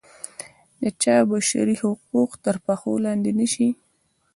د 0.81 0.83
چا 1.01 1.15
بشري 1.31 1.75
حقوق 1.83 2.31
تر 2.43 2.55
پښو 2.65 2.91
لاندې 3.05 3.31
نه 3.39 3.45
شي. 3.53 3.69